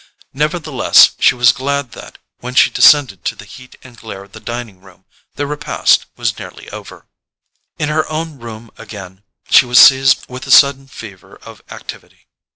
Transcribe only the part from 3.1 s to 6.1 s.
to the heat and glare of the dining room, the repast